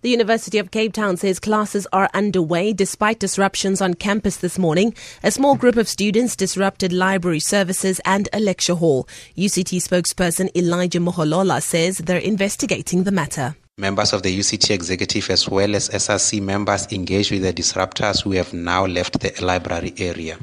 The 0.00 0.10
University 0.10 0.58
of 0.58 0.70
Cape 0.70 0.92
Town 0.92 1.16
says 1.16 1.40
classes 1.40 1.84
are 1.92 2.08
underway 2.14 2.72
despite 2.72 3.18
disruptions 3.18 3.80
on 3.80 3.94
campus 3.94 4.36
this 4.36 4.56
morning. 4.56 4.94
A 5.24 5.32
small 5.32 5.56
group 5.56 5.74
of 5.76 5.88
students 5.88 6.36
disrupted 6.36 6.92
library 6.92 7.40
services 7.40 8.00
and 8.04 8.28
a 8.32 8.38
lecture 8.38 8.76
hall. 8.76 9.08
UCT 9.36 9.78
spokesperson 9.78 10.54
Elijah 10.56 11.00
Moholola 11.00 11.60
says 11.60 11.98
they're 11.98 12.18
investigating 12.18 13.02
the 13.02 13.10
matter. 13.10 13.56
Members 13.76 14.12
of 14.12 14.22
the 14.22 14.38
UCT 14.38 14.70
executive 14.70 15.30
as 15.30 15.48
well 15.48 15.74
as 15.74 15.88
SRC 15.88 16.42
members 16.42 16.86
engaged 16.92 17.32
with 17.32 17.42
the 17.42 17.52
disruptors 17.52 18.22
who 18.22 18.32
have 18.32 18.52
now 18.52 18.86
left 18.86 19.18
the 19.18 19.32
library 19.44 19.94
area. 19.98 20.36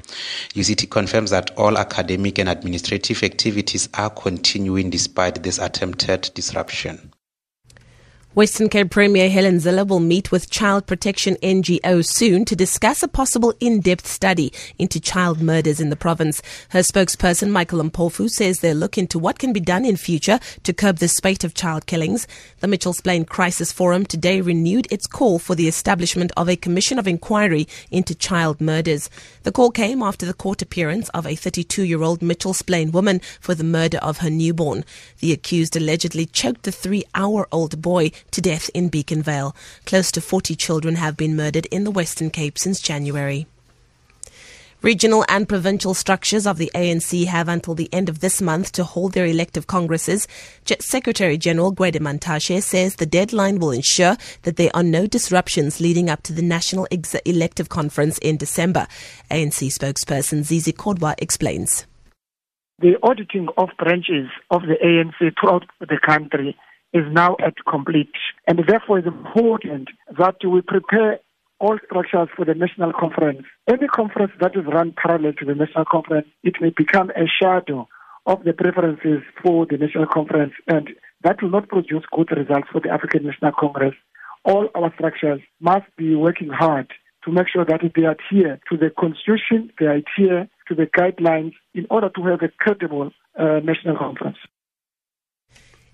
UCT 0.54 0.90
confirms 0.90 1.32
that 1.32 1.52
all 1.58 1.78
academic 1.78 2.40
and 2.40 2.50
administrative 2.50 3.24
activities 3.24 3.88
are 3.94 4.10
continuing 4.10 4.90
despite 4.90 5.44
this 5.44 5.60
attempted 5.60 6.30
disruption. 6.34 7.12
Western 8.36 8.68
Cape 8.68 8.92
Premier 8.92 9.30
Helen 9.30 9.60
Zille 9.60 9.88
will 9.88 10.02
meet 10.02 10.30
with 10.30 10.50
child 10.50 10.86
protection 10.88 11.38
NGOs 11.42 12.08
soon 12.08 12.44
to 12.44 12.54
discuss 12.54 13.02
a 13.02 13.08
possible 13.08 13.54
in-depth 13.62 14.06
study 14.06 14.52
into 14.78 15.00
child 15.00 15.42
murders 15.42 15.80
in 15.80 15.90
the 15.90 15.96
province. 15.96 16.42
Her 16.72 16.82
spokesperson 16.82 17.50
Michael 17.50 17.82
Mpofu 17.82 18.30
says 18.30 18.60
they'll 18.60 18.76
look 18.76 18.98
into 18.98 19.18
what 19.18 19.40
can 19.40 19.54
be 19.54 19.62
done 19.62 19.86
in 19.86 19.96
future 19.96 20.42
to 20.64 20.74
curb 20.74 20.98
the 20.98 21.08
spate 21.08 21.46
of 21.46 21.54
child 21.54 21.86
killings. 21.86 22.28
The 22.60 22.68
Mitchells 22.68 23.00
Plain 23.00 23.24
Crisis 23.24 23.72
Forum 23.72 24.06
today 24.06 24.42
renewed 24.42 24.92
its 24.92 25.08
call 25.08 25.40
for 25.40 25.56
the 25.56 25.70
establishment 25.70 26.34
of 26.36 26.50
a 26.50 26.58
commission 26.58 27.00
of 27.00 27.08
inquiry 27.08 27.70
into 27.90 28.14
child 28.14 28.60
murders. 28.60 29.10
The 29.44 29.54
call 29.54 29.72
came 29.72 30.04
after 30.04 30.26
the 30.26 30.34
court 30.34 30.62
appearance 30.62 31.08
of 31.10 31.26
a 31.26 31.38
32-year-old 31.38 32.22
Mitchells 32.22 32.64
Plain 32.64 32.92
woman 32.92 33.22
for 33.40 33.56
the 33.56 33.64
murder 33.64 34.00
of 34.00 34.18
her 34.18 34.30
newborn. 34.30 34.84
The 35.20 35.32
accused 35.32 35.78
allegedly 35.78 36.26
choked 36.26 36.64
the 36.64 36.72
3-hour-old 36.72 37.82
boy 37.82 38.12
to 38.32 38.42
death 38.42 38.70
in 38.74 38.90
Beacon 38.90 39.22
Vale. 39.22 39.56
Close 39.86 40.12
to 40.12 40.22
40 40.22 40.56
children 40.56 40.96
have 40.96 41.18
been 41.18 41.36
murdered 41.36 41.66
in 41.68 41.84
the 41.84 41.92
Western 41.92 42.30
Cape 42.30 42.58
since 42.58 42.82
January. 42.82 43.48
Regional 44.86 45.26
and 45.28 45.50
provincial 45.50 45.96
structures 45.96 46.46
of 46.46 46.60
the 46.60 46.70
ANC 46.76 47.26
have 47.26 47.48
until 47.48 47.74
the 47.74 47.92
end 47.92 48.08
of 48.08 48.20
this 48.20 48.40
month 48.40 48.72
to 48.74 48.84
hold 48.84 49.14
their 49.14 49.26
elective 49.26 49.66
congresses. 49.66 50.28
Secretary 50.80 51.40
General 51.40 51.74
Gwede 51.74 52.00
Mantashe 52.00 52.62
says 52.62 52.98
the 52.98 53.08
deadline 53.08 53.58
will 53.58 53.72
ensure 53.72 54.16
that 54.44 54.58
there 54.58 54.70
are 54.76 54.84
no 54.84 55.08
disruptions 55.08 55.80
leading 55.80 56.08
up 56.08 56.22
to 56.22 56.34
the 56.34 56.44
National 56.44 56.88
Ex- 56.92 57.16
Elective 57.26 57.68
Conference 57.68 58.20
in 58.20 58.38
December. 58.38 58.86
ANC 59.32 59.72
spokesperson 59.72 60.44
Zizi 60.44 60.72
Kodwa 60.72 61.16
explains. 61.18 61.88
The 62.78 62.96
auditing 63.02 63.48
of 63.58 63.70
branches 63.80 64.30
of 64.52 64.62
the 64.64 64.76
ANC 64.84 65.34
throughout 65.40 65.64
the 65.80 65.98
country 66.06 66.56
is 66.96 67.04
now 67.12 67.36
at 67.46 67.54
complete. 67.70 68.16
And 68.48 68.64
therefore, 68.66 69.00
it's 69.00 69.08
important 69.08 69.90
that 70.18 70.38
we 70.50 70.62
prepare 70.62 71.20
all 71.60 71.78
structures 71.86 72.30
for 72.36 72.46
the 72.46 72.54
national 72.54 72.94
conference. 72.94 73.44
Any 73.68 73.88
conference 73.88 74.32
that 74.40 74.56
is 74.56 74.66
run 74.66 74.94
parallel 74.96 75.34
to 75.34 75.46
the 75.46 75.56
national 75.56 75.86
conference, 75.92 76.28
it 76.44 76.56
may 76.62 76.72
become 76.76 77.10
a 77.12 77.28
shadow 77.28 77.88
of 78.26 78.46
the 78.46 78.54
preferences 78.54 79.22
for 79.44 79.66
the 79.66 79.78
national 79.78 80.08
conference, 80.08 80.54
and 80.68 80.90
that 81.24 81.42
will 81.42 81.50
not 81.50 81.68
produce 81.68 82.04
good 82.16 82.32
results 82.32 82.68
for 82.72 82.80
the 82.80 82.90
African 82.90 83.26
National 83.26 83.52
Congress. 83.52 83.94
All 84.46 84.70
our 84.74 84.94
structures 84.96 85.42
must 85.60 85.86
be 85.98 86.16
working 86.16 86.50
hard 86.50 86.92
to 87.26 87.32
make 87.32 87.48
sure 87.52 87.66
that 87.66 87.82
they 87.82 88.04
adhere 88.04 88.60
to 88.70 88.78
the 88.78 88.90
constitution, 88.98 89.72
they 89.80 89.88
adhere 89.88 90.48
to 90.68 90.76
the 90.76 90.86
guidelines 90.98 91.54
in 91.74 91.88
order 91.90 92.10
to 92.10 92.24
have 92.24 92.42
a 92.42 92.50
credible 92.60 93.12
uh, 93.38 93.60
national 93.64 93.98
conference. 93.98 94.38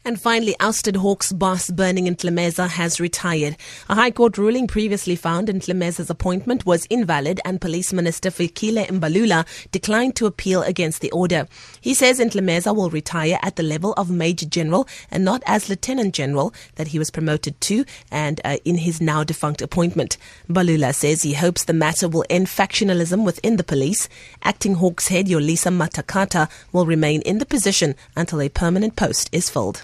And 0.03 0.19
finally, 0.19 0.55
ousted 0.59 0.95
Hawks 0.95 1.31
boss 1.31 1.69
Berning 1.69 2.07
Ntlemeza 2.07 2.67
has 2.67 2.99
retired. 2.99 3.55
A 3.87 3.93
High 3.93 4.09
Court 4.09 4.35
ruling 4.35 4.65
previously 4.65 5.15
found 5.15 5.47
Ntlemeza's 5.47 6.09
appointment 6.09 6.65
was 6.65 6.87
invalid 6.87 7.39
and 7.45 7.61
Police 7.61 7.93
Minister 7.93 8.31
Fikile 8.31 8.87
Mbalula 8.87 9.45
declined 9.71 10.15
to 10.15 10.25
appeal 10.25 10.63
against 10.63 11.01
the 11.01 11.11
order. 11.11 11.47
He 11.81 11.93
says 11.93 12.19
Ntlemeza 12.19 12.75
will 12.75 12.89
retire 12.89 13.37
at 13.43 13.57
the 13.57 13.63
level 13.63 13.93
of 13.93 14.09
Major 14.09 14.47
General 14.47 14.87
and 15.11 15.23
not 15.23 15.43
as 15.45 15.69
Lieutenant 15.69 16.15
General 16.15 16.51
that 16.75 16.87
he 16.87 16.97
was 16.97 17.11
promoted 17.11 17.61
to 17.61 17.85
and 18.09 18.41
uh, 18.43 18.57
in 18.65 18.79
his 18.79 19.01
now 19.01 19.23
defunct 19.23 19.61
appointment. 19.61 20.17
Mbalula 20.49 20.95
says 20.95 21.21
he 21.21 21.35
hopes 21.35 21.65
the 21.65 21.73
matter 21.73 22.09
will 22.09 22.25
end 22.27 22.47
factionalism 22.47 23.23
within 23.23 23.57
the 23.57 23.63
police. 23.63 24.09
Acting 24.41 24.75
Hawks 24.75 25.09
head 25.09 25.27
Yolisa 25.27 25.71
Matakata 25.71 26.49
will 26.71 26.87
remain 26.87 27.21
in 27.21 27.37
the 27.37 27.45
position 27.45 27.93
until 28.15 28.41
a 28.41 28.49
permanent 28.49 28.95
post 28.95 29.29
is 29.31 29.47
filled. 29.47 29.83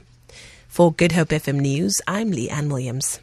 For 0.68 0.94
Good 0.94 1.14
Hope 1.14 1.30
FM 1.30 1.60
News, 1.60 2.02
I'm 2.08 2.30
Lee 2.30 2.50
Ann 2.50 2.70
Williams. 2.70 3.20